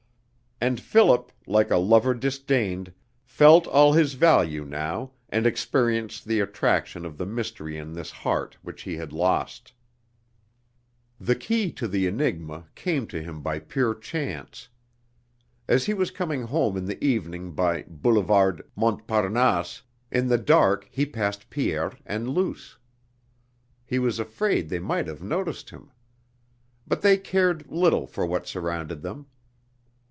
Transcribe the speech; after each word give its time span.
And 0.63 0.79
Philip, 0.79 1.31
like 1.47 1.71
a 1.71 1.77
lover 1.79 2.13
disdained, 2.13 2.93
felt 3.23 3.65
all 3.65 3.93
his 3.93 4.13
value 4.13 4.63
now 4.63 5.09
and 5.29 5.47
experienced 5.47 6.25
the 6.25 6.39
attraction 6.39 7.03
of 7.03 7.17
the 7.17 7.25
mystery 7.25 7.79
in 7.79 7.93
this 7.93 8.11
heart 8.11 8.55
which 8.61 8.83
he 8.83 8.95
had 8.95 9.11
lost. 9.11 9.73
The 11.19 11.33
key 11.33 11.71
to 11.71 11.87
the 11.87 12.05
enigma 12.05 12.65
came 12.75 13.07
to 13.07 13.23
him 13.23 13.41
by 13.41 13.57
pure 13.57 13.95
chance. 13.95 14.69
As 15.67 15.85
he 15.87 15.95
was 15.95 16.11
coming 16.11 16.43
home 16.43 16.77
in 16.77 16.85
the 16.85 17.03
evening 17.03 17.53
by 17.53 17.81
Boulevard 17.87 18.61
Montparnasse, 18.75 19.81
in 20.11 20.27
the 20.27 20.37
dark 20.37 20.87
he 20.91 21.07
passed 21.07 21.49
Pierre 21.49 21.93
and 22.05 22.29
Luce. 22.29 22.77
He 23.83 23.97
was 23.97 24.19
afraid 24.19 24.69
they 24.69 24.77
might 24.77 25.07
have 25.07 25.23
noticed 25.23 25.71
him. 25.71 25.89
But 26.85 27.01
they 27.01 27.17
cared 27.17 27.65
little 27.71 28.05
for 28.05 28.27
what 28.27 28.45
surrounded 28.45 29.01
them. 29.01 29.25